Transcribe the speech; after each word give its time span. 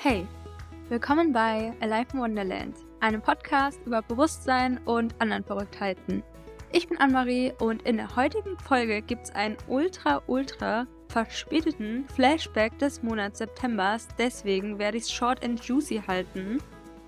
Hey, 0.00 0.28
willkommen 0.90 1.32
bei 1.32 1.72
Alive 1.80 2.06
in 2.12 2.20
Wonderland, 2.20 2.76
einem 3.00 3.20
Podcast 3.20 3.80
über 3.84 4.00
Bewusstsein 4.00 4.78
und 4.84 5.12
anderen 5.18 5.42
Verrücktheiten. 5.42 6.22
Ich 6.70 6.86
bin 6.86 6.98
Anne-Marie 6.98 7.52
und 7.58 7.82
in 7.82 7.96
der 7.96 8.14
heutigen 8.14 8.56
Folge 8.60 9.02
gibt 9.02 9.24
es 9.24 9.34
einen 9.34 9.56
ultra, 9.66 10.22
ultra 10.28 10.86
verspäteten 11.08 12.06
Flashback 12.14 12.78
des 12.78 13.02
Monats 13.02 13.38
September. 13.38 13.96
Deswegen 14.16 14.78
werde 14.78 14.98
ich 14.98 15.02
es 15.02 15.10
short 15.10 15.44
and 15.44 15.60
juicy 15.64 16.00
halten. 16.06 16.58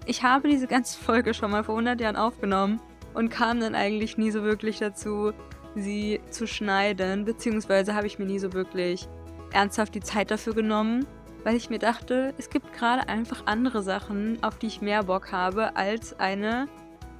Ich 0.06 0.24
habe 0.24 0.48
diese 0.48 0.66
ganze 0.66 0.98
Folge 0.98 1.32
schon 1.32 1.52
mal 1.52 1.62
vor 1.62 1.76
100 1.76 2.00
Jahren 2.00 2.16
aufgenommen 2.16 2.80
und 3.14 3.28
kam 3.28 3.60
dann 3.60 3.76
eigentlich 3.76 4.18
nie 4.18 4.32
so 4.32 4.42
wirklich 4.42 4.80
dazu, 4.80 5.32
sie 5.76 6.20
zu 6.30 6.48
schneiden, 6.48 7.24
beziehungsweise 7.24 7.94
habe 7.94 8.08
ich 8.08 8.18
mir 8.18 8.26
nie 8.26 8.40
so 8.40 8.52
wirklich 8.52 9.06
ernsthaft 9.52 9.94
die 9.94 10.00
Zeit 10.00 10.32
dafür 10.32 10.54
genommen, 10.54 11.06
weil 11.44 11.56
ich 11.56 11.70
mir 11.70 11.78
dachte, 11.78 12.34
es 12.38 12.50
gibt 12.50 12.72
gerade 12.72 13.08
einfach 13.08 13.46
andere 13.46 13.82
Sachen, 13.82 14.42
auf 14.42 14.58
die 14.58 14.66
ich 14.66 14.80
mehr 14.80 15.04
Bock 15.04 15.32
habe, 15.32 15.76
als 15.76 16.18
eine 16.18 16.68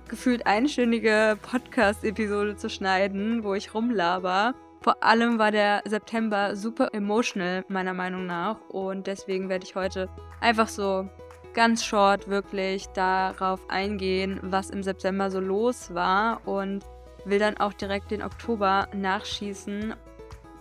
gefühlt 0.09 0.47
einstündige 0.47 1.38
Podcast-Episode 1.41 2.56
zu 2.56 2.69
schneiden, 2.69 3.45
wo 3.45 3.55
ich 3.55 3.75
rumlaber. 3.75 4.55
Vor 4.83 5.02
allem 5.05 5.38
war 5.38 5.51
der 5.51 5.83
September 5.84 6.56
super 6.56 6.88
emotional, 6.92 7.64
meiner 7.69 7.95
Meinung 7.95 8.27
nach. 8.27 8.61
Und 8.69 9.06
deswegen 9.06 9.48
werde 9.48 9.64
ich 9.64 9.77
heute 9.77 10.09
einfach 10.41 10.69
so 10.69 11.09
ganz 11.55 11.84
short 11.84 12.28
wirklich 12.28 12.87
darauf 12.89 13.61
eingehen, 13.69 14.41
was 14.42 14.70
im 14.70 14.83
September 14.83 15.30
so 15.30 15.41
los 15.41 15.95
war 15.95 16.47
und 16.47 16.84
will 17.25 17.39
dann 17.39 17.59
auch 17.59 17.73
direkt 17.73 18.11
den 18.11 18.23
Oktober 18.23 18.89
nachschießen. 18.95 19.95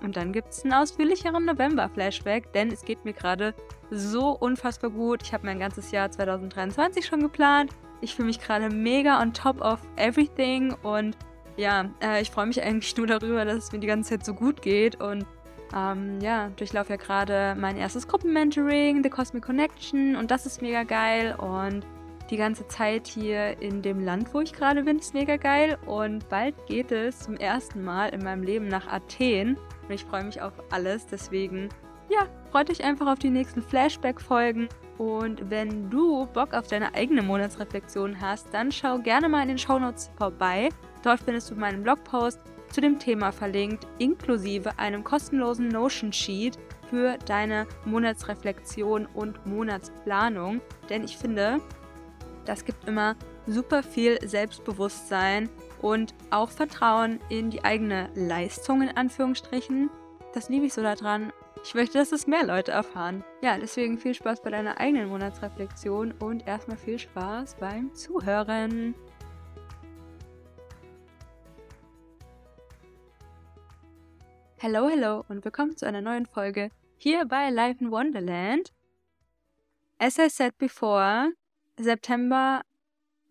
Und 0.02 0.16
dann 0.16 0.32
gibt 0.32 0.50
es 0.50 0.64
einen 0.64 0.74
ausführlicheren 0.74 1.46
November-Flashback, 1.46 2.54
denn 2.54 2.72
es 2.72 2.84
geht 2.84 3.04
mir 3.06 3.14
gerade 3.14 3.54
so 3.92 4.32
unfassbar 4.32 4.90
gut. 4.90 5.24
Ich 5.24 5.34
habe 5.34 5.46
mein 5.46 5.60
ganzes 5.60 5.92
Jahr 5.92 6.10
2023 6.10 7.06
schon 7.06 7.22
geplant. 7.22 7.72
Ich 8.02 8.16
fühle 8.16 8.28
mich 8.28 8.40
gerade 8.40 8.70
mega 8.70 9.22
on 9.22 9.34
top 9.34 9.62
of 9.62 9.80
everything 9.98 10.74
und 10.84 11.18
ja, 11.58 11.90
äh, 12.02 12.22
ich 12.22 12.32
freue 12.32 12.46
mich 12.46 12.62
eigentlich 12.64 12.96
nur 12.96 13.08
darüber, 13.08 13.44
dass 13.44 13.66
es 13.66 13.72
mir 13.74 13.80
die 13.80 13.88
ganze 13.88 14.12
Zeit 14.12 14.26
so 14.26 14.34
gut 14.34 14.62
geht 14.62 15.02
und 15.02 15.26
ähm, 15.76 16.20
ja, 16.22 16.50
durchlaufe 16.56 16.92
ja 16.92 16.96
gerade 16.96 17.56
mein 17.60 17.78
erstes 17.78 18.08
Gruppenmentoring, 18.08 19.04
The 19.04 19.10
Cosmic 19.10 19.44
Connection 19.44 20.16
und 20.16 20.32
das 20.32 20.46
ist 20.46 20.62
mega 20.62 20.84
geil 20.84 21.36
und 21.36 21.86
die 22.30 22.38
ganze 22.38 22.68
Zeit 22.68 23.08
hier 23.08 23.62
in 23.62 23.82
dem 23.82 24.04
Land, 24.04 24.34
wo 24.34 24.42
ich 24.42 24.54
gerade 24.54 24.84
bin, 24.84 25.00
ist 25.00 25.14
mega 25.14 25.38
geil 25.38 25.78
und 25.86 26.28
bald 26.30 26.56
geht 26.68 26.92
es 26.92 27.20
zum 27.20 27.36
ersten 27.36 27.84
Mal 27.84 28.10
in 28.10 28.24
meinem 28.24 28.44
Leben 28.44 28.68
nach 28.68 28.88
Athen 28.88 29.58
und 29.88 29.94
ich 29.94 30.06
freue 30.06 30.24
mich 30.24 30.42
auf 30.42 30.54
alles, 30.70 31.06
deswegen 31.08 31.70
ja, 32.10 32.28
freut 32.52 32.70
euch 32.70 32.84
einfach 32.84 33.08
auf 33.08 33.20
die 33.20 33.30
nächsten 33.30 33.62
Flashback-Folgen. 33.62 34.68
Und 34.98 35.50
wenn 35.50 35.90
du 35.90 36.26
Bock 36.26 36.54
auf 36.54 36.68
deine 36.68 36.94
eigene 36.96 37.22
Monatsreflexion 37.22 38.20
hast, 38.20 38.54
dann 38.54 38.72
schau 38.72 38.98
gerne 38.98 39.30
mal 39.30 39.44
in 39.44 39.50
den 39.50 39.58
Shownotes 39.58 40.12
vorbei. 40.18 40.70
Dort 41.04 41.22
findest 41.22 41.52
du 41.52 41.56
meinen 41.56 41.84
Blogpost 41.84 42.40
zu 42.72 42.82
dem 42.82 43.00
Thema 43.00 43.32
verlinkt, 43.32 43.88
inklusive 44.00 44.78
einem 44.78 45.04
kostenlosen 45.04 45.70
Notion-Sheet 45.70 46.58
für 46.90 47.18
deine 47.26 47.68
Monatsreflexion 47.86 49.06
und 49.14 49.46
Monatsplanung. 49.46 50.62
Denn 50.90 51.04
ich 51.04 51.16
finde, 51.16 51.62
das 52.46 52.66
gibt 52.66 52.88
immer 52.88 53.16
super 53.48 53.84
viel 53.84 54.20
Selbstbewusstsein 54.28 55.50
und 55.82 56.14
auch 56.30 56.50
Vertrauen 56.50 57.20
in 57.30 57.50
die 57.50 57.64
eigene 57.64 58.10
Leistung 58.16 58.82
in 58.82 58.90
Anführungsstrichen. 58.90 59.90
Das 60.34 60.50
liebe 60.50 60.66
ich 60.66 60.74
so 60.74 60.82
daran. 60.82 61.32
Ich 61.64 61.76
möchte, 61.76 61.98
dass 61.98 62.12
es 62.12 62.28
mehr 62.28 62.46
Leute 62.46 62.72
erfahren. 62.72 63.24
Ja, 63.42 63.58
deswegen 63.58 63.98
viel 63.98 64.14
Spaß 64.14 64.42
bei 64.42 64.50
deiner 64.50 64.80
eigenen 64.80 65.10
Monatsreflexion 65.10 66.14
und 66.14 66.48
erstmal 66.48 66.78
viel 66.78 67.00
Spaß 67.00 67.56
beim 67.56 67.94
Zuhören. 67.94 68.96
Hello, 74.58 74.90
hello 74.90 75.24
und 75.30 75.44
willkommen 75.46 75.78
zu 75.78 75.86
einer 75.86 76.02
neuen 76.02 76.26
Folge 76.26 76.70
hier 76.98 77.26
bei 77.26 77.50
Life 77.50 77.84
in 77.84 77.92
Wonderland. 77.92 78.74
As 79.98 80.18
I 80.18 80.30
said 80.30 80.58
before, 80.58 81.32
September 81.80 82.62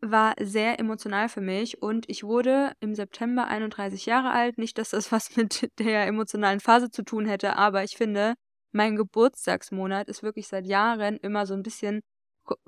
war 0.01 0.35
sehr 0.41 0.79
emotional 0.79 1.29
für 1.29 1.41
mich 1.41 1.83
und 1.83 2.09
ich 2.09 2.25
wurde 2.25 2.73
im 2.81 2.95
September 2.95 3.47
31 3.47 4.07
Jahre 4.07 4.31
alt. 4.31 4.59
Nicht, 4.59 4.79
dass 4.79 4.91
das 4.91 5.13
was 5.13 5.37
mit 5.37 5.69
der 5.79 6.07
emotionalen 6.07 6.61
Phase 6.61 6.91
zu 6.91 7.03
tun 7.03 7.27
hätte, 7.27 7.57
aber 7.57 7.85
ich 7.85 7.97
finde, 7.97 8.35
mein 8.73 8.97
Geburtstagsmonat 8.97 10.09
ist 10.09 10.23
wirklich 10.23 10.49
seit 10.49 10.67
Jahren 10.67 11.17
immer 11.19 11.47
so 11.47 11.55
ein 11.55 11.63
bisschen 11.63 12.01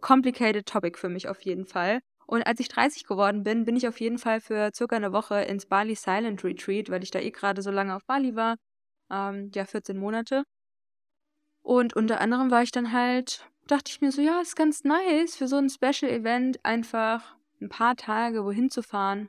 complicated 0.00 0.66
topic 0.66 0.98
für 0.98 1.08
mich 1.08 1.28
auf 1.28 1.40
jeden 1.42 1.66
Fall. 1.66 2.00
Und 2.26 2.46
als 2.46 2.60
ich 2.60 2.68
30 2.68 3.06
geworden 3.06 3.42
bin, 3.42 3.64
bin 3.64 3.76
ich 3.76 3.88
auf 3.88 4.00
jeden 4.00 4.18
Fall 4.18 4.40
für 4.40 4.70
circa 4.74 4.96
eine 4.96 5.12
Woche 5.12 5.40
ins 5.42 5.66
Bali 5.66 5.94
Silent 5.94 6.44
Retreat, 6.44 6.90
weil 6.90 7.02
ich 7.02 7.10
da 7.10 7.18
eh 7.18 7.30
gerade 7.30 7.62
so 7.62 7.70
lange 7.70 7.94
auf 7.94 8.04
Bali 8.06 8.36
war. 8.36 8.56
Ähm, 9.10 9.50
ja, 9.54 9.64
14 9.64 9.98
Monate. 9.98 10.44
Und 11.62 11.94
unter 11.94 12.20
anderem 12.20 12.50
war 12.50 12.62
ich 12.62 12.70
dann 12.70 12.92
halt, 12.92 13.48
dachte 13.70 13.90
ich 13.90 14.00
mir 14.00 14.12
so, 14.12 14.20
ja, 14.20 14.40
ist 14.40 14.56
ganz 14.56 14.84
nice 14.84 15.36
für 15.36 15.48
so 15.48 15.56
ein 15.56 15.70
Special 15.70 16.10
Event 16.10 16.64
einfach 16.64 17.36
ein 17.60 17.68
paar 17.68 17.96
Tage 17.96 18.44
wohin 18.44 18.70
zu 18.70 18.82
fahren, 18.82 19.28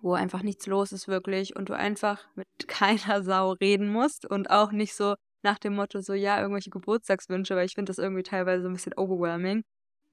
wo 0.00 0.14
einfach 0.14 0.42
nichts 0.42 0.66
los 0.66 0.92
ist 0.92 1.08
wirklich 1.08 1.56
und 1.56 1.68
du 1.68 1.74
einfach 1.74 2.26
mit 2.34 2.46
keiner 2.68 3.22
Sau 3.22 3.52
reden 3.52 3.88
musst 3.90 4.26
und 4.26 4.50
auch 4.50 4.72
nicht 4.72 4.94
so 4.94 5.14
nach 5.42 5.58
dem 5.58 5.74
Motto 5.74 6.00
so, 6.00 6.14
ja, 6.14 6.40
irgendwelche 6.40 6.70
Geburtstagswünsche, 6.70 7.54
weil 7.54 7.66
ich 7.66 7.74
finde 7.74 7.90
das 7.90 7.98
irgendwie 7.98 8.22
teilweise 8.22 8.62
so 8.62 8.68
ein 8.68 8.74
bisschen 8.74 8.94
overwhelming. 8.94 9.62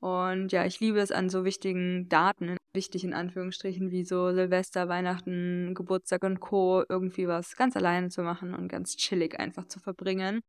Und 0.01 0.51
ja, 0.51 0.65
ich 0.65 0.79
liebe 0.79 0.99
es 0.99 1.11
an 1.11 1.29
so 1.29 1.45
wichtigen 1.45 2.09
Daten, 2.09 2.57
wichtig 2.73 3.03
in 3.03 3.13
Anführungsstrichen, 3.13 3.91
wie 3.91 4.03
so 4.03 4.33
Silvester, 4.33 4.89
Weihnachten, 4.89 5.75
Geburtstag 5.75 6.23
und 6.23 6.39
Co., 6.39 6.83
irgendwie 6.89 7.27
was 7.27 7.55
ganz 7.55 7.77
alleine 7.77 8.09
zu 8.09 8.23
machen 8.23 8.55
und 8.55 8.67
ganz 8.67 8.97
chillig 8.97 9.39
einfach 9.39 9.67
zu 9.67 9.79
verbringen. 9.79 10.41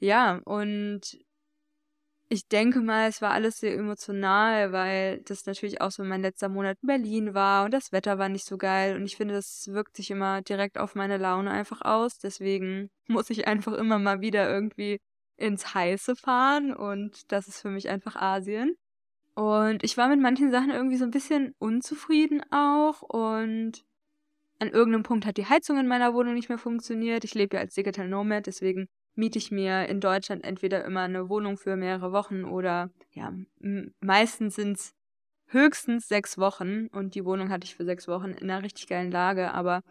Ja, 0.00 0.40
und 0.44 1.18
ich 2.32 2.46
denke 2.46 2.80
mal, 2.80 3.08
es 3.08 3.20
war 3.20 3.32
alles 3.32 3.58
sehr 3.58 3.74
emotional, 3.74 4.70
weil 4.70 5.18
das 5.22 5.46
natürlich 5.46 5.80
auch 5.80 5.90
so 5.90 6.04
mein 6.04 6.22
letzter 6.22 6.48
Monat 6.48 6.78
in 6.80 6.86
Berlin 6.86 7.34
war 7.34 7.64
und 7.64 7.72
das 7.74 7.90
Wetter 7.90 8.18
war 8.18 8.28
nicht 8.28 8.46
so 8.46 8.56
geil 8.56 8.94
und 8.94 9.04
ich 9.04 9.16
finde, 9.16 9.34
das 9.34 9.66
wirkt 9.72 9.96
sich 9.96 10.12
immer 10.12 10.40
direkt 10.40 10.78
auf 10.78 10.94
meine 10.94 11.18
Laune 11.18 11.50
einfach 11.50 11.82
aus. 11.82 12.18
Deswegen 12.18 12.88
muss 13.08 13.30
ich 13.30 13.48
einfach 13.48 13.72
immer 13.72 13.98
mal 13.98 14.20
wieder 14.20 14.48
irgendwie 14.48 15.00
ins 15.36 15.74
Heiße 15.74 16.14
fahren 16.14 16.72
und 16.72 17.32
das 17.32 17.48
ist 17.48 17.62
für 17.62 17.70
mich 17.70 17.88
einfach 17.88 18.14
Asien. 18.14 18.76
Und 19.34 19.82
ich 19.84 19.96
war 19.96 20.08
mit 20.08 20.20
manchen 20.20 20.52
Sachen 20.52 20.70
irgendwie 20.70 20.98
so 20.98 21.04
ein 21.04 21.10
bisschen 21.10 21.54
unzufrieden 21.58 22.42
auch 22.52 23.02
und 23.02 23.84
an 24.60 24.68
irgendeinem 24.68 25.02
Punkt 25.04 25.26
hat 25.26 25.36
die 25.38 25.46
Heizung 25.46 25.78
in 25.78 25.88
meiner 25.88 26.14
Wohnung 26.14 26.34
nicht 26.34 26.48
mehr 26.48 26.58
funktioniert. 26.58 27.24
Ich 27.24 27.34
lebe 27.34 27.56
ja 27.56 27.62
als 27.62 27.74
Digital 27.74 28.08
Nomad, 28.08 28.46
deswegen 28.46 28.88
miete 29.14 29.38
ich 29.38 29.50
mir 29.50 29.86
in 29.86 30.00
Deutschland 30.00 30.44
entweder 30.44 30.84
immer 30.84 31.02
eine 31.02 31.28
Wohnung 31.28 31.56
für 31.56 31.76
mehrere 31.76 32.12
Wochen 32.12 32.44
oder 32.44 32.90
ja, 33.12 33.32
meistens 34.00 34.54
sind 34.54 34.78
es 34.78 34.94
höchstens 35.46 36.08
sechs 36.08 36.38
Wochen 36.38 36.86
und 36.88 37.14
die 37.14 37.24
Wohnung 37.24 37.50
hatte 37.50 37.64
ich 37.64 37.74
für 37.74 37.84
sechs 37.84 38.08
Wochen 38.08 38.30
in 38.30 38.50
einer 38.50 38.62
richtig 38.62 38.86
geilen 38.86 39.10
Lage, 39.10 39.52
aber 39.52 39.82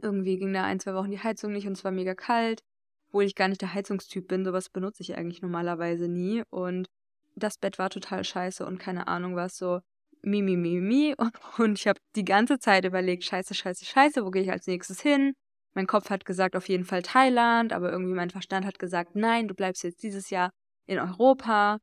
irgendwie 0.00 0.38
ging 0.38 0.52
da 0.52 0.64
ein, 0.64 0.80
zwei 0.80 0.94
Wochen 0.94 1.10
die 1.10 1.22
Heizung 1.22 1.52
nicht 1.52 1.66
und 1.66 1.74
es 1.74 1.84
war 1.84 1.92
mega 1.92 2.14
kalt 2.14 2.62
obwohl 3.08 3.24
ich 3.24 3.34
gar 3.34 3.48
nicht 3.48 3.62
der 3.62 3.74
Heizungstyp 3.74 4.28
bin, 4.28 4.44
sowas 4.44 4.68
benutze 4.68 5.02
ich 5.02 5.16
eigentlich 5.16 5.42
normalerweise 5.42 6.08
nie. 6.08 6.42
Und 6.50 6.88
das 7.36 7.58
Bett 7.58 7.78
war 7.78 7.90
total 7.90 8.24
scheiße 8.24 8.64
und 8.66 8.78
keine 8.78 9.08
Ahnung 9.08 9.34
was, 9.34 9.56
so 9.56 9.80
mi, 10.22 10.42
mi, 10.42 10.56
mi, 10.56 10.80
mi. 10.80 11.14
Und 11.58 11.78
ich 11.78 11.86
habe 11.86 12.00
die 12.16 12.24
ganze 12.24 12.58
Zeit 12.58 12.84
überlegt, 12.84 13.24
scheiße, 13.24 13.54
scheiße, 13.54 13.84
scheiße, 13.84 14.24
wo 14.24 14.30
gehe 14.30 14.42
ich 14.42 14.50
als 14.50 14.66
nächstes 14.66 15.00
hin? 15.00 15.34
Mein 15.74 15.86
Kopf 15.86 16.10
hat 16.10 16.24
gesagt, 16.24 16.56
auf 16.56 16.68
jeden 16.68 16.84
Fall 16.84 17.02
Thailand, 17.02 17.72
aber 17.72 17.90
irgendwie 17.92 18.14
mein 18.14 18.30
Verstand 18.30 18.66
hat 18.66 18.78
gesagt, 18.78 19.14
nein, 19.14 19.48
du 19.48 19.54
bleibst 19.54 19.84
jetzt 19.84 20.02
dieses 20.02 20.30
Jahr 20.30 20.50
in 20.86 20.98
Europa 20.98 21.78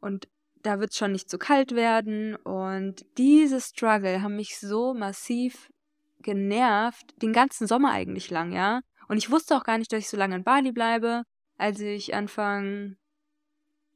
und 0.00 0.28
da 0.62 0.80
wird 0.80 0.90
es 0.90 0.96
schon 0.96 1.12
nicht 1.12 1.30
zu 1.30 1.38
kalt 1.38 1.74
werden. 1.74 2.34
Und 2.36 3.04
diese 3.18 3.60
Struggle 3.60 4.22
haben 4.22 4.36
mich 4.36 4.58
so 4.58 4.94
massiv 4.94 5.70
genervt, 6.20 7.14
den 7.22 7.32
ganzen 7.32 7.66
Sommer 7.66 7.92
eigentlich 7.92 8.30
lang, 8.30 8.52
ja. 8.52 8.80
Und 9.08 9.18
ich 9.18 9.30
wusste 9.30 9.56
auch 9.56 9.62
gar 9.62 9.78
nicht, 9.78 9.92
dass 9.92 10.00
ich 10.00 10.08
so 10.08 10.16
lange 10.16 10.34
in 10.36 10.44
Bali 10.44 10.72
bleibe, 10.72 11.22
als 11.56 11.78
ich 11.80 12.14
Anfang 12.14 12.96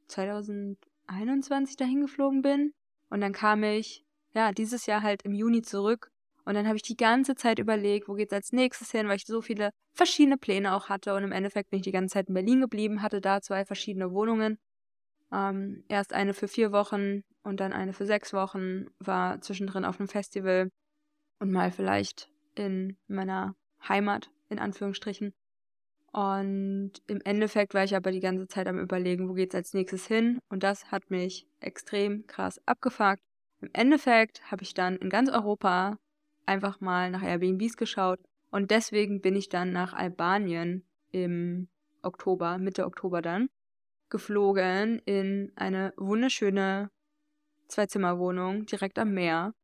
2021 0.07 1.77
dahin 1.77 2.03
geflogen 2.03 2.43
bin. 2.43 2.73
Und 3.09 3.21
dann 3.21 3.33
kam 3.33 3.65
ich, 3.65 4.05
ja, 4.33 4.53
dieses 4.53 4.87
Jahr 4.87 5.03
halt 5.03 5.23
im 5.23 5.35
Juni 5.35 5.63
zurück. 5.63 6.13
Und 6.51 6.57
dann 6.57 6.67
habe 6.67 6.75
ich 6.75 6.83
die 6.83 6.97
ganze 6.97 7.37
Zeit 7.37 7.61
überlegt, 7.61 8.09
wo 8.09 8.15
geht's 8.15 8.33
als 8.33 8.51
nächstes 8.51 8.91
hin, 8.91 9.07
weil 9.07 9.19
ich 9.19 9.25
so 9.25 9.41
viele 9.41 9.71
verschiedene 9.95 10.37
Pläne 10.37 10.75
auch 10.75 10.89
hatte. 10.89 11.15
Und 11.15 11.23
im 11.23 11.31
Endeffekt 11.31 11.71
bin 11.71 11.77
ich 11.77 11.85
die 11.85 11.93
ganze 11.93 12.15
Zeit 12.15 12.27
in 12.27 12.35
Berlin 12.35 12.61
geblieben, 12.61 13.03
hatte 13.03 13.21
da 13.21 13.41
zwei 13.41 13.65
verschiedene 13.65 14.11
Wohnungen. 14.11 14.59
Ähm, 15.31 15.85
erst 15.87 16.13
eine 16.13 16.35
für 16.35 16.49
vier 16.49 16.73
Wochen 16.73 17.23
und 17.45 17.61
dann 17.61 17.73
eine 17.73 17.93
für 17.93 18.05
sechs 18.05 18.33
Wochen, 18.33 18.87
war 18.99 19.41
zwischendrin 19.41 19.85
auf 19.85 20.01
einem 20.01 20.09
Festival 20.09 20.71
und 21.39 21.53
mal 21.53 21.71
vielleicht 21.71 22.29
in 22.57 22.97
meiner 23.07 23.55
Heimat 23.89 24.29
in 24.49 24.59
Anführungsstrichen. 24.59 25.33
Und 26.11 26.95
im 27.07 27.21
Endeffekt 27.21 27.75
war 27.75 27.85
ich 27.85 27.95
aber 27.95 28.11
die 28.11 28.19
ganze 28.19 28.49
Zeit 28.49 28.67
am 28.67 28.81
Überlegen, 28.81 29.29
wo 29.29 29.35
geht's 29.35 29.55
als 29.55 29.73
nächstes 29.73 30.09
hin. 30.09 30.41
Und 30.49 30.65
das 30.65 30.91
hat 30.91 31.13
mich 31.13 31.47
extrem 31.61 32.27
krass 32.27 32.61
abgefuckt. 32.67 33.23
Im 33.61 33.71
Endeffekt 33.73 34.51
habe 34.51 34.65
ich 34.65 34.75
dann 34.75 34.97
in 34.97 35.11
ganz 35.11 35.31
Europa 35.31 35.97
einfach 36.47 36.81
mal 36.81 37.11
nach 37.11 37.23
Airbnbs 37.23 37.77
geschaut. 37.77 38.21
Und 38.51 38.71
deswegen 38.71 39.21
bin 39.21 39.37
ich 39.37 39.49
dann 39.49 39.73
nach 39.73 39.93
Albanien 39.93 40.85
im 41.13 41.69
Oktober, 42.03 42.59
Mitte 42.59 42.85
Oktober 42.85 43.23
dann, 43.23 43.49
geflogen 44.09 45.01
in 45.05 45.53
eine 45.57 45.93
wunderschöne 45.97 46.91
Zwei-Zimmer-Wohnung 47.69 48.67
direkt 48.67 48.99
am 48.99 49.13
Meer. 49.13 49.55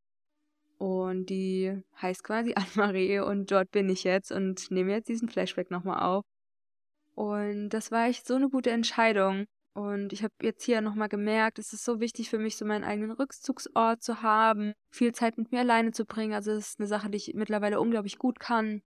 Und 0.78 1.26
die 1.26 1.82
heißt 2.00 2.22
quasi 2.22 2.54
Anne-Marie 2.56 3.20
und 3.20 3.50
dort 3.50 3.70
bin 3.70 3.88
ich 3.88 4.04
jetzt 4.04 4.30
und 4.30 4.70
nehme 4.70 4.92
jetzt 4.92 5.08
diesen 5.08 5.28
Flashback 5.28 5.70
nochmal 5.70 6.02
auf. 6.02 6.24
Und 7.14 7.70
das 7.70 7.90
war 7.90 8.06
echt 8.06 8.26
so 8.26 8.34
eine 8.34 8.48
gute 8.50 8.70
Entscheidung. 8.70 9.46
Und 9.76 10.14
ich 10.14 10.22
habe 10.22 10.32
jetzt 10.40 10.64
hier 10.64 10.80
nochmal 10.80 11.10
gemerkt, 11.10 11.58
es 11.58 11.74
ist 11.74 11.84
so 11.84 12.00
wichtig 12.00 12.30
für 12.30 12.38
mich, 12.38 12.56
so 12.56 12.64
meinen 12.64 12.82
eigenen 12.82 13.10
Rückzugsort 13.10 14.02
zu 14.02 14.22
haben, 14.22 14.72
viel 14.88 15.12
Zeit 15.12 15.36
mit 15.36 15.52
mir 15.52 15.60
alleine 15.60 15.90
zu 15.92 16.06
bringen. 16.06 16.32
Also 16.32 16.52
es 16.52 16.68
ist 16.68 16.80
eine 16.80 16.86
Sache, 16.86 17.10
die 17.10 17.18
ich 17.18 17.34
mittlerweile 17.34 17.78
unglaublich 17.78 18.16
gut 18.16 18.40
kann. 18.40 18.80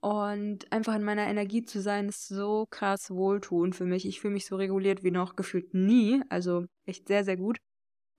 Und 0.00 0.70
einfach 0.70 0.94
in 0.94 1.04
meiner 1.04 1.26
Energie 1.26 1.62
zu 1.62 1.80
sein, 1.80 2.10
ist 2.10 2.28
so 2.28 2.66
krass 2.68 3.10
wohltuend 3.10 3.74
für 3.76 3.86
mich. 3.86 4.06
Ich 4.06 4.20
fühle 4.20 4.34
mich 4.34 4.44
so 4.44 4.56
reguliert 4.56 5.02
wie 5.02 5.10
noch 5.10 5.36
gefühlt 5.36 5.72
nie. 5.72 6.22
Also 6.28 6.66
echt 6.84 7.08
sehr, 7.08 7.24
sehr 7.24 7.38
gut. 7.38 7.56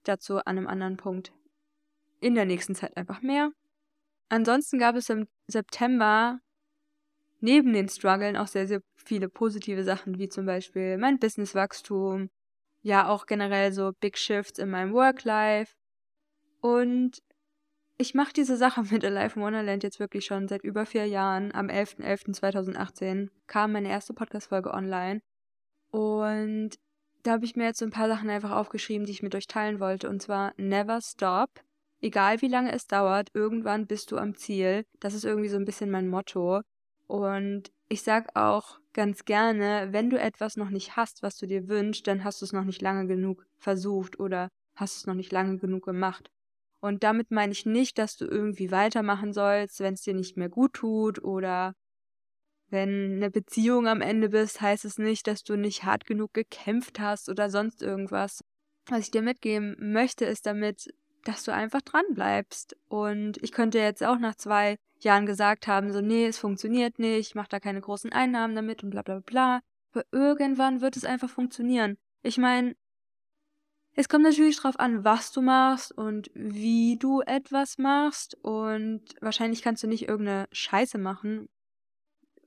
Dazu 0.03 0.37
an 0.37 0.57
einem 0.57 0.65
anderen 0.65 0.97
Punkt 0.97 1.31
in 2.19 2.33
der 2.33 2.45
nächsten 2.45 2.73
Zeit 2.73 2.97
einfach 2.97 3.21
mehr. 3.21 3.51
Ansonsten 4.29 4.79
gab 4.79 4.95
es 4.95 5.11
im 5.11 5.27
September 5.45 6.39
neben 7.39 7.73
den 7.73 7.89
Struggeln 7.89 8.37
auch 8.37 8.47
sehr, 8.47 8.67
sehr 8.67 8.81
viele 8.95 9.29
positive 9.29 9.83
Sachen, 9.83 10.17
wie 10.17 10.29
zum 10.29 10.45
Beispiel 10.45 10.97
mein 10.97 11.19
Businesswachstum, 11.19 12.29
ja 12.81 13.07
auch 13.07 13.25
generell 13.25 13.71
so 13.71 13.91
Big 13.99 14.17
Shifts 14.17 14.59
in 14.59 14.69
meinem 14.69 14.93
Work-Life. 14.93 15.73
Und 16.61 17.21
ich 17.97 18.13
mache 18.13 18.33
diese 18.33 18.57
Sache 18.57 18.83
mit 18.83 19.03
Alive 19.03 19.35
in 19.35 19.41
Wonderland 19.41 19.83
jetzt 19.83 19.99
wirklich 19.99 20.25
schon 20.25 20.47
seit 20.47 20.63
über 20.63 20.85
vier 20.85 21.05
Jahren. 21.05 21.53
Am 21.53 21.67
11.11.2018 21.67 23.29
kam 23.47 23.71
meine 23.71 23.89
erste 23.89 24.13
Podcast-Folge 24.13 24.73
online. 24.73 25.21
Und 25.89 26.75
da 27.23 27.33
habe 27.33 27.45
ich 27.45 27.55
mir 27.55 27.65
jetzt 27.65 27.79
so 27.79 27.85
ein 27.85 27.91
paar 27.91 28.07
Sachen 28.07 28.29
einfach 28.29 28.51
aufgeschrieben, 28.51 29.05
die 29.05 29.13
ich 29.13 29.23
mit 29.23 29.35
euch 29.35 29.47
teilen 29.47 29.79
wollte. 29.79 30.09
Und 30.09 30.21
zwar 30.21 30.53
Never 30.57 31.01
Stop. 31.01 31.49
Egal 31.99 32.41
wie 32.41 32.47
lange 32.47 32.71
es 32.71 32.85
dauert, 32.85 33.29
irgendwann 33.33 33.87
bist 33.87 34.11
du 34.11 34.17
am 34.17 34.35
Ziel. 34.35 34.85
Das 34.99 35.15
ist 35.15 35.25
irgendwie 35.25 35.49
so 35.49 35.57
ein 35.57 35.65
bisschen 35.65 35.89
mein 35.89 36.07
Motto. 36.07 36.61
Und 37.07 37.71
ich 37.89 38.01
sag 38.01 38.35
auch 38.35 38.79
ganz 38.93 39.25
gerne, 39.25 39.89
wenn 39.91 40.09
du 40.09 40.19
etwas 40.19 40.57
noch 40.57 40.69
nicht 40.69 40.97
hast, 40.97 41.23
was 41.23 41.37
du 41.37 41.47
dir 41.47 41.67
wünschst, 41.67 42.05
dann 42.05 42.23
hast 42.23 42.41
du 42.41 42.45
es 42.45 42.53
noch 42.53 42.65
nicht 42.65 42.81
lange 42.81 43.07
genug 43.07 43.45
versucht 43.57 44.19
oder 44.19 44.49
hast 44.75 44.97
es 44.97 45.07
noch 45.07 45.13
nicht 45.13 45.31
lange 45.31 45.57
genug 45.57 45.85
gemacht. 45.85 46.29
Und 46.79 47.03
damit 47.03 47.31
meine 47.31 47.53
ich 47.53 47.65
nicht, 47.65 47.97
dass 47.97 48.17
du 48.17 48.25
irgendwie 48.25 48.71
weitermachen 48.71 49.33
sollst, 49.33 49.79
wenn 49.79 49.93
es 49.93 50.01
dir 50.01 50.13
nicht 50.13 50.37
mehr 50.37 50.49
gut 50.49 50.73
tut 50.73 51.23
oder 51.23 51.73
wenn 52.69 53.15
eine 53.15 53.31
Beziehung 53.31 53.87
am 53.87 54.01
Ende 54.01 54.29
bist, 54.29 54.61
heißt 54.61 54.85
es 54.85 54.97
nicht, 54.97 55.27
dass 55.27 55.43
du 55.43 55.55
nicht 55.55 55.83
hart 55.83 56.05
genug 56.05 56.33
gekämpft 56.33 56.99
hast 56.99 57.29
oder 57.29 57.49
sonst 57.49 57.81
irgendwas. 57.81 58.41
Was 58.89 58.99
ich 58.99 59.11
dir 59.11 59.21
mitgeben 59.21 59.75
möchte, 59.79 60.25
ist 60.25 60.45
damit, 60.45 60.93
dass 61.27 61.43
du 61.43 61.53
einfach 61.53 61.81
dran 61.81 62.05
bleibst. 62.11 62.75
Und 62.87 63.41
ich 63.43 63.51
könnte 63.51 63.79
jetzt 63.79 64.03
auch 64.03 64.17
nach 64.17 64.35
zwei 64.35 64.77
Jahren 64.99 65.25
gesagt 65.25 65.67
haben, 65.67 65.91
so, 65.91 66.01
nee, 66.01 66.25
es 66.25 66.37
funktioniert 66.37 66.99
nicht, 66.99 67.35
mach 67.35 67.47
da 67.47 67.59
keine 67.59 67.81
großen 67.81 68.11
Einnahmen 68.11 68.55
damit 68.55 68.83
und 68.83 68.89
bla 68.89 69.01
bla 69.01 69.19
bla. 69.19 69.61
Aber 69.91 70.05
irgendwann 70.11 70.81
wird 70.81 70.97
es 70.97 71.05
einfach 71.05 71.29
funktionieren. 71.29 71.97
Ich 72.23 72.37
meine, 72.37 72.75
es 73.93 74.09
kommt 74.09 74.23
natürlich 74.23 74.57
drauf 74.57 74.79
an, 74.79 75.03
was 75.03 75.31
du 75.31 75.41
machst 75.41 75.91
und 75.91 76.29
wie 76.33 76.97
du 76.97 77.21
etwas 77.21 77.77
machst. 77.77 78.35
Und 78.41 79.01
wahrscheinlich 79.21 79.61
kannst 79.61 79.83
du 79.83 79.87
nicht 79.87 80.07
irgendeine 80.07 80.47
Scheiße 80.51 80.97
machen 80.97 81.49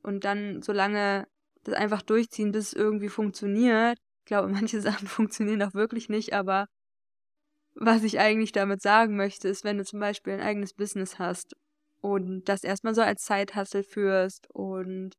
und 0.02 0.24
dann 0.24 0.62
so 0.62 0.72
lange 0.72 1.26
das 1.64 1.74
einfach 1.74 2.02
durchziehen, 2.02 2.52
bis 2.52 2.68
es 2.68 2.72
irgendwie 2.72 3.08
funktioniert. 3.08 3.98
Ich 4.20 4.26
glaube, 4.26 4.48
manche 4.52 4.80
Sachen 4.80 5.08
funktionieren 5.08 5.62
auch 5.62 5.74
wirklich 5.74 6.08
nicht, 6.08 6.32
aber 6.34 6.68
was 7.74 8.02
ich 8.02 8.18
eigentlich 8.18 8.52
damit 8.52 8.82
sagen 8.82 9.16
möchte, 9.16 9.48
ist, 9.48 9.64
wenn 9.64 9.78
du 9.78 9.84
zum 9.84 10.00
Beispiel 10.00 10.34
ein 10.34 10.40
eigenes 10.40 10.74
Business 10.74 11.18
hast 11.18 11.56
und 12.00 12.44
das 12.48 12.64
erstmal 12.64 12.94
so 12.94 13.02
als 13.02 13.24
Zeithassel 13.24 13.82
führst 13.82 14.50
und 14.50 15.12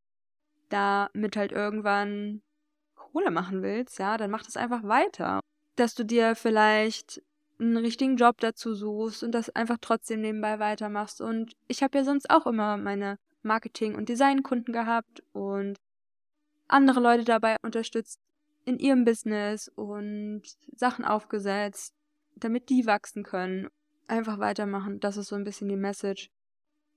damit 0.70 1.36
halt 1.38 1.52
irgendwann 1.52 2.42
Kohle 2.96 3.32
machen 3.32 3.62
willst, 3.62 4.00
ja, 4.00 4.18
dann 4.18 4.32
mach 4.32 4.44
das 4.44 4.58
einfach 4.58 4.84
weiter. 4.84 5.40
Dass 5.76 5.96
du 5.96 6.04
dir 6.04 6.36
vielleicht 6.36 7.22
einen 7.60 7.78
richtigen 7.78 8.18
Job 8.18 8.40
dazu 8.40 8.74
suchst 8.74 9.24
und 9.24 9.32
das 9.34 9.50
einfach 9.50 9.78
trotzdem 9.80 10.22
nebenbei 10.22 10.60
weitermachst. 10.60 11.22
Und 11.22 11.54
ich 11.68 11.84
habe 11.84 11.98
ja 12.00 12.04
sonst 12.04 12.30
auch 12.30 12.48
immer 12.48 12.78
meine 12.78 13.18
Marketing- 13.44 13.96
und 13.96 14.10
Designkunden 14.10 14.74
gehabt 14.74 15.24
und 15.34 15.78
andere 16.68 17.00
Leute 17.00 17.24
dabei 17.24 17.58
unterstützt 17.62 18.20
in 18.66 18.80
ihrem 18.80 19.06
Business 19.06 19.70
und 19.76 20.44
Sachen 20.76 21.06
aufgesetzt, 21.06 21.94
damit 22.36 22.70
die 22.70 22.86
wachsen 22.86 23.24
können. 23.24 23.70
Einfach 24.08 24.40
weitermachen, 24.40 25.00
das 25.00 25.18
ist 25.18 25.28
so 25.28 25.36
ein 25.36 25.44
bisschen 25.44 25.70
die 25.70 25.76
Message. 25.76 26.30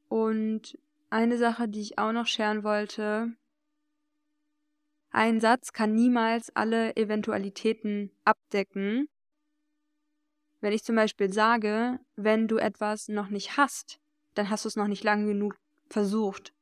Und 0.08 0.78
eine 1.10 1.38
Sache, 1.38 1.68
die 1.68 1.80
ich 1.80 1.98
auch 1.98 2.12
noch 2.12 2.26
scheren 2.26 2.64
wollte, 2.64 3.32
ein 5.10 5.40
Satz 5.40 5.72
kann 5.72 5.94
niemals 5.94 6.50
alle 6.56 6.96
Eventualitäten 6.96 8.10
abdecken. 8.24 9.08
Wenn 10.60 10.72
ich 10.72 10.82
zum 10.82 10.96
Beispiel 10.96 11.32
sage, 11.32 12.00
wenn 12.16 12.48
du 12.48 12.56
etwas 12.56 13.06
noch 13.06 13.28
nicht 13.28 13.56
hast, 13.56 14.00
dann 14.34 14.50
hast 14.50 14.64
du 14.64 14.68
es 14.68 14.74
noch 14.74 14.88
nicht 14.88 15.04
lange 15.04 15.26
genug 15.26 15.56
versucht. 15.88 16.52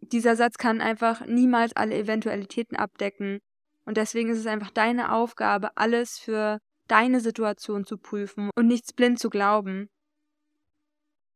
Dieser 0.00 0.34
Satz 0.34 0.58
kann 0.58 0.80
einfach 0.80 1.26
niemals 1.26 1.72
alle 1.74 1.96
Eventualitäten 1.96 2.74
abdecken. 2.74 3.38
Und 3.84 3.96
deswegen 3.96 4.30
ist 4.30 4.38
es 4.38 4.46
einfach 4.46 4.70
deine 4.70 5.12
Aufgabe, 5.12 5.76
alles 5.76 6.18
für 6.18 6.58
deine 6.88 7.20
Situation 7.20 7.84
zu 7.84 7.98
prüfen 7.98 8.50
und 8.56 8.66
nichts 8.66 8.92
blind 8.92 9.18
zu 9.18 9.30
glauben. 9.30 9.88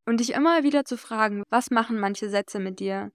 Und 0.04 0.18
dich 0.18 0.32
immer 0.32 0.64
wieder 0.64 0.84
zu 0.84 0.96
fragen, 0.96 1.44
was 1.50 1.70
machen 1.70 2.00
manche 2.00 2.28
Sätze 2.28 2.58
mit 2.58 2.80
dir? 2.80 3.12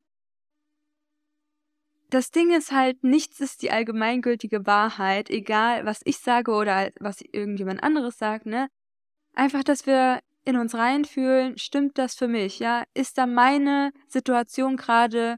Das 2.09 2.31
Ding 2.31 2.55
ist 2.55 2.71
halt, 2.71 3.03
nichts 3.03 3.41
ist 3.41 3.61
die 3.61 3.71
allgemeingültige 3.71 4.65
Wahrheit, 4.65 5.29
egal 5.29 5.85
was 5.85 5.99
ich 6.05 6.19
sage 6.19 6.51
oder 6.51 6.91
was 6.99 7.19
irgendjemand 7.19 7.83
anderes 7.83 8.17
sagt, 8.17 8.45
ne? 8.45 8.69
Einfach, 9.33 9.63
dass 9.63 9.85
wir 9.85 10.21
in 10.45 10.55
uns 10.55 10.73
reinfühlen, 10.73 11.57
stimmt 11.57 11.97
das 11.97 12.15
für 12.15 12.29
mich, 12.29 12.59
ja? 12.59 12.85
Ist 12.93 13.17
da 13.17 13.25
meine 13.25 13.91
Situation 14.07 14.77
gerade 14.77 15.35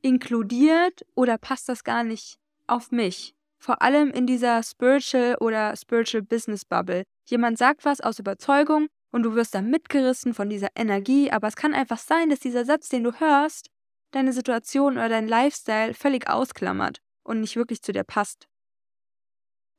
inkludiert 0.00 1.04
oder 1.16 1.38
passt 1.38 1.68
das 1.68 1.82
gar 1.82 2.04
nicht 2.04 2.38
auf 2.68 2.92
mich? 2.92 3.34
Vor 3.58 3.82
allem 3.82 4.10
in 4.10 4.26
dieser 4.26 4.62
Spiritual 4.62 5.36
oder 5.40 5.76
Spiritual 5.76 6.22
Business 6.22 6.64
Bubble. 6.64 7.04
Jemand 7.26 7.58
sagt 7.58 7.84
was 7.84 8.00
aus 8.00 8.18
Überzeugung 8.18 8.86
und 9.10 9.22
du 9.22 9.34
wirst 9.34 9.54
da 9.54 9.62
mitgerissen 9.62 10.34
von 10.34 10.48
dieser 10.48 10.68
Energie, 10.76 11.30
aber 11.30 11.48
es 11.48 11.56
kann 11.56 11.74
einfach 11.74 11.98
sein, 11.98 12.30
dass 12.30 12.40
dieser 12.40 12.64
Satz, 12.64 12.88
den 12.88 13.04
du 13.04 13.12
hörst, 13.18 13.68
deine 14.12 14.32
Situation 14.32 14.94
oder 14.94 15.08
dein 15.08 15.28
Lifestyle 15.28 15.94
völlig 15.94 16.28
ausklammert 16.28 17.00
und 17.24 17.40
nicht 17.40 17.56
wirklich 17.56 17.82
zu 17.82 17.92
dir 17.92 18.04
passt. 18.04 18.48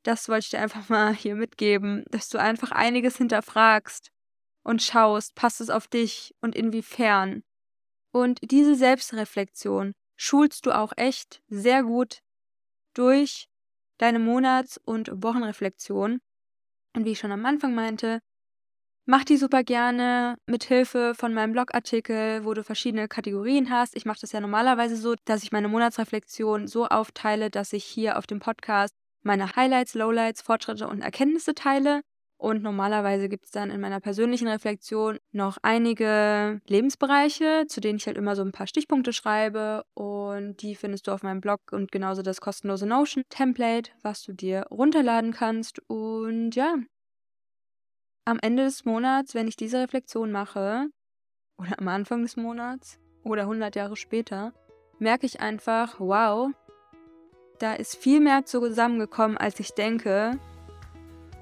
Das 0.03 0.29
wollte 0.29 0.45
ich 0.45 0.49
dir 0.51 0.59
einfach 0.59 0.89
mal 0.89 1.13
hier 1.13 1.35
mitgeben, 1.35 2.05
dass 2.09 2.29
du 2.29 2.37
einfach 2.37 2.71
einiges 2.71 3.17
hinterfragst 3.17 4.11
und 4.63 4.81
schaust, 4.81 5.35
passt 5.35 5.61
es 5.61 5.69
auf 5.69 5.87
dich 5.87 6.35
und 6.41 6.55
inwiefern. 6.55 7.43
Und 8.11 8.39
diese 8.41 8.75
Selbstreflexion 8.75 9.93
schulst 10.17 10.65
du 10.65 10.71
auch 10.71 10.93
echt 10.97 11.41
sehr 11.47 11.83
gut 11.83 12.19
durch 12.93 13.48
deine 13.99 14.19
Monats- 14.19 14.79
und 14.83 15.11
Wochenreflexion. 15.13 16.19
Und 16.95 17.05
wie 17.05 17.11
ich 17.11 17.19
schon 17.19 17.31
am 17.31 17.45
Anfang 17.45 17.75
meinte, 17.75 18.19
mach 19.05 19.23
die 19.23 19.37
super 19.37 19.63
gerne 19.63 20.37
mit 20.47 20.63
Hilfe 20.63 21.13
von 21.15 21.33
meinem 21.33 21.53
Blogartikel, 21.53 22.43
wo 22.45 22.53
du 22.53 22.63
verschiedene 22.63 23.07
Kategorien 23.07 23.69
hast. 23.69 23.95
Ich 23.95 24.05
mache 24.05 24.19
das 24.21 24.31
ja 24.31 24.41
normalerweise 24.41 24.95
so, 24.95 25.15
dass 25.25 25.43
ich 25.43 25.51
meine 25.51 25.67
Monatsreflexion 25.67 26.67
so 26.67 26.87
aufteile, 26.87 27.49
dass 27.49 27.73
ich 27.73 27.85
hier 27.85 28.17
auf 28.17 28.25
dem 28.25 28.39
Podcast 28.39 28.95
meine 29.21 29.55
Highlights, 29.55 29.93
Lowlights, 29.93 30.41
Fortschritte 30.41 30.87
und 30.87 31.01
Erkenntnisse 31.01 31.53
teile. 31.53 32.01
Und 32.39 32.63
normalerweise 32.63 33.27
gibt 33.27 33.45
es 33.45 33.51
dann 33.51 33.69
in 33.69 33.81
meiner 33.81 33.99
persönlichen 33.99 34.47
Reflexion 34.47 35.19
noch 35.33 35.57
einige 35.61 36.61
Lebensbereiche, 36.67 37.65
zu 37.67 37.81
denen 37.81 37.97
ich 37.97 38.07
halt 38.07 38.15
immer 38.15 38.37
so 38.37 38.43
ein 38.43 38.53
paar 38.53 38.65
Stichpunkte 38.65 39.11
schreibe. 39.11 39.83
Und 39.93 40.61
die 40.61 40.75
findest 40.75 41.07
du 41.07 41.11
auf 41.11 41.21
meinem 41.21 41.41
Blog 41.41 41.59
und 41.73 41.91
genauso 41.91 42.21
das 42.21 42.39
kostenlose 42.39 42.87
Notion-Template, 42.87 43.91
was 44.03 44.23
du 44.23 44.31
dir 44.31 44.67
runterladen 44.71 45.33
kannst. 45.33 45.79
Und 45.89 46.51
ja, 46.55 46.75
am 48.23 48.39
Ende 48.41 48.63
des 48.63 48.85
Monats, 48.85 49.35
wenn 49.35 49.49
ich 49.49 49.57
diese 49.57 49.81
Reflexion 49.81 50.31
mache, 50.31 50.87
oder 51.57 51.77
am 51.77 51.89
Anfang 51.89 52.21
des 52.21 52.37
Monats, 52.37 52.99
oder 53.25 53.41
100 53.41 53.75
Jahre 53.75 53.97
später, 53.97 54.53
merke 54.97 55.25
ich 55.25 55.41
einfach, 55.41 55.99
wow, 55.99 56.51
da 57.59 57.73
ist 57.73 57.97
viel 57.97 58.21
mehr 58.21 58.45
zusammengekommen, 58.45 59.37
als 59.37 59.59
ich 59.59 59.71
denke. 59.71 60.39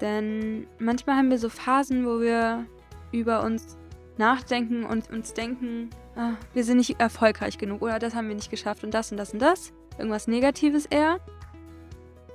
Denn 0.00 0.66
manchmal 0.78 1.16
haben 1.16 1.30
wir 1.30 1.38
so 1.38 1.48
Phasen, 1.48 2.06
wo 2.06 2.20
wir 2.20 2.66
über 3.12 3.42
uns 3.42 3.76
nachdenken 4.16 4.84
und 4.84 5.10
uns 5.10 5.32
denken, 5.32 5.90
ah, 6.16 6.32
wir 6.52 6.64
sind 6.64 6.78
nicht 6.78 7.00
erfolgreich 7.00 7.58
genug 7.58 7.82
oder 7.82 7.98
das 7.98 8.14
haben 8.14 8.28
wir 8.28 8.34
nicht 8.34 8.50
geschafft 8.50 8.84
und 8.84 8.92
das 8.92 9.10
und 9.10 9.18
das 9.18 9.32
und 9.32 9.40
das. 9.40 9.72
Irgendwas 9.96 10.28
Negatives 10.28 10.86
eher. 10.86 11.18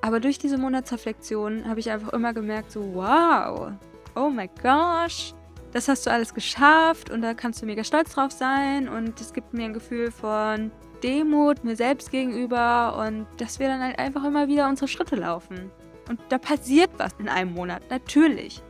Aber 0.02 0.20
durch 0.20 0.38
diese 0.38 0.58
Monatsreflexion 0.58 1.66
habe 1.68 1.80
ich 1.80 1.90
einfach 1.90 2.12
immer 2.12 2.34
gemerkt, 2.34 2.72
so 2.72 2.94
wow, 2.94 3.72
oh 4.16 4.30
my 4.30 4.50
gosh, 4.62 5.34
das 5.72 5.88
hast 5.88 6.06
du 6.06 6.12
alles 6.12 6.34
geschafft 6.34 7.10
und 7.10 7.22
da 7.22 7.34
kannst 7.34 7.62
du 7.62 7.66
mega 7.66 7.84
stolz 7.84 8.14
drauf 8.14 8.32
sein 8.32 8.90
und 8.90 9.20
es 9.22 9.34
gibt 9.34 9.54
mir 9.54 9.66
ein 9.66 9.74
Gefühl 9.74 10.12
von 10.12 10.72
Demut 11.04 11.64
mir 11.64 11.76
selbst 11.76 12.12
gegenüber 12.12 12.98
und 12.98 13.28
dass 13.38 13.60
wir 13.60 13.68
dann 13.68 13.82
halt 13.82 13.98
einfach 13.98 14.24
immer 14.24 14.48
wieder 14.48 14.70
unsere 14.70 14.88
Schritte 14.88 15.16
laufen. 15.16 15.72
Und 16.10 16.20
da 16.30 16.38
passiert 16.38 16.92
was 16.98 17.14
in 17.20 17.30
einem 17.30 17.54
Monat, 17.54 17.84
natürlich. 17.90 18.62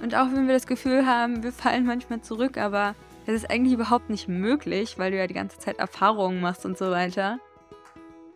Und 0.00 0.14
auch 0.14 0.26
wenn 0.32 0.46
wir 0.46 0.54
das 0.54 0.66
Gefühl 0.66 1.06
haben, 1.06 1.42
wir 1.42 1.52
fallen 1.52 1.86
manchmal 1.86 2.20
zurück, 2.22 2.58
aber 2.58 2.94
das 3.26 3.36
ist 3.36 3.50
eigentlich 3.50 3.74
überhaupt 3.74 4.10
nicht 4.10 4.28
möglich, 4.28 4.98
weil 4.98 5.12
du 5.12 5.18
ja 5.18 5.26
die 5.26 5.34
ganze 5.34 5.58
Zeit 5.58 5.78
Erfahrungen 5.78 6.40
machst 6.40 6.66
und 6.66 6.76
so 6.76 6.90
weiter. 6.90 7.38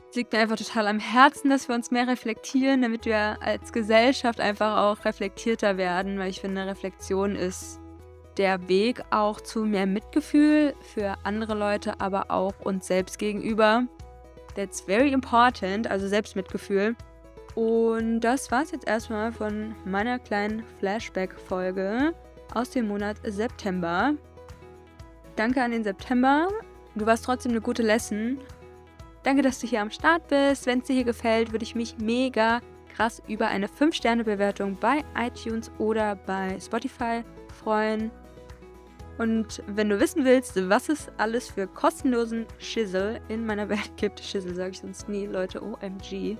Es 0.08 0.14
liegt 0.14 0.32
mir 0.32 0.38
einfach 0.38 0.56
total 0.56 0.86
am 0.86 1.00
Herzen, 1.00 1.50
dass 1.50 1.68
wir 1.68 1.74
uns 1.74 1.90
mehr 1.90 2.06
reflektieren, 2.06 2.82
damit 2.82 3.04
wir 3.04 3.36
als 3.42 3.72
Gesellschaft 3.72 4.40
einfach 4.40 4.78
auch 4.78 5.04
reflektierter 5.04 5.76
werden, 5.76 6.18
weil 6.18 6.30
ich 6.30 6.40
finde, 6.40 6.66
Reflexion 6.66 7.34
ist 7.34 7.80
der 8.36 8.68
Weg 8.68 9.02
auch 9.10 9.40
zu 9.40 9.64
mehr 9.64 9.86
Mitgefühl 9.86 10.74
für 10.94 11.16
andere 11.24 11.54
Leute, 11.54 12.00
aber 12.00 12.30
auch 12.30 12.54
uns 12.60 12.86
selbst 12.86 13.18
gegenüber. 13.18 13.84
That's 14.54 14.82
very 14.82 15.12
important, 15.12 15.90
also 15.90 16.06
Selbstmitgefühl. 16.06 16.94
Und 17.56 18.20
das 18.20 18.52
war 18.52 18.62
es 18.62 18.70
jetzt 18.70 18.86
erstmal 18.86 19.32
von 19.32 19.74
meiner 19.86 20.18
kleinen 20.18 20.62
Flashback-Folge 20.78 22.12
aus 22.54 22.68
dem 22.70 22.86
Monat 22.86 23.16
September. 23.24 24.12
Danke 25.36 25.62
an 25.62 25.70
den 25.70 25.82
September. 25.82 26.48
Du 26.94 27.06
warst 27.06 27.24
trotzdem 27.24 27.52
eine 27.52 27.62
gute 27.62 27.82
Lesson. 27.82 28.38
Danke, 29.22 29.40
dass 29.40 29.58
du 29.58 29.66
hier 29.66 29.80
am 29.80 29.90
Start 29.90 30.28
bist. 30.28 30.66
Wenn 30.66 30.80
es 30.80 30.86
dir 30.86 30.92
hier 30.92 31.04
gefällt, 31.04 31.50
würde 31.50 31.64
ich 31.64 31.74
mich 31.74 31.96
mega 31.96 32.60
krass 32.94 33.22
über 33.26 33.48
eine 33.48 33.68
5-Sterne-Bewertung 33.68 34.76
bei 34.78 35.02
iTunes 35.18 35.70
oder 35.78 36.14
bei 36.14 36.60
Spotify 36.60 37.24
freuen. 37.62 38.10
Und 39.16 39.62
wenn 39.66 39.88
du 39.88 39.98
wissen 39.98 40.26
willst, 40.26 40.68
was 40.68 40.90
es 40.90 41.10
alles 41.16 41.48
für 41.48 41.66
kostenlosen 41.66 42.44
Schissel 42.58 43.18
in 43.28 43.46
meiner 43.46 43.70
Welt 43.70 43.92
gibt, 43.96 44.20
Schissel 44.20 44.54
sage 44.54 44.72
ich 44.72 44.80
sonst 44.80 45.08
nie, 45.08 45.24
Leute, 45.24 45.62
OMG, 45.62 46.36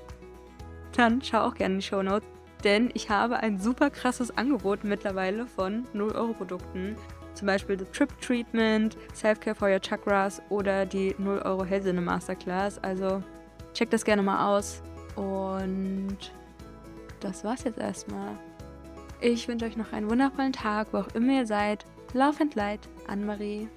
dann 0.99 1.23
schau 1.23 1.43
auch 1.43 1.55
gerne 1.55 1.75
in 1.75 1.81
die 1.81 1.87
Show 1.87 2.03
Notes, 2.03 2.29
denn 2.65 2.91
ich 2.95 3.11
habe 3.11 3.38
ein 3.38 3.59
super 3.59 3.91
krasses 3.91 4.37
Angebot 4.37 4.85
mittlerweile 4.85 5.47
von 5.47 5.87
0-Euro-Produkten. 5.95 6.97
Zum 7.35 7.47
Beispiel 7.47 7.79
The 7.79 7.85
Trip 7.87 8.11
Treatment, 8.21 8.97
Self-Care 9.15 9.55
for 9.55 9.69
Your 9.69 9.81
Chakras 9.81 10.41
oder 10.49 10.87
die 10.87 11.15
0-Euro 11.15 11.65
Hellsinne 11.65 12.00
Masterclass. 12.00 12.79
Also 12.83 13.23
check 13.75 13.91
das 13.91 14.05
gerne 14.05 14.23
mal 14.23 14.57
aus. 14.57 14.83
Und 15.17 16.17
das 17.21 17.45
war's 17.45 17.65
jetzt 17.65 17.79
erstmal. 17.79 18.38
Ich 19.21 19.49
wünsche 19.49 19.67
euch 19.67 19.76
noch 19.76 19.93
einen 19.93 20.11
wundervollen 20.11 20.53
Tag, 20.53 20.88
wo 20.93 20.99
auch 20.99 21.15
immer 21.15 21.41
ihr 21.41 21.47
seid. 21.47 21.85
Love 22.15 22.41
and 22.41 22.55
Light, 22.55 22.81
Anne-Marie. 23.07 23.69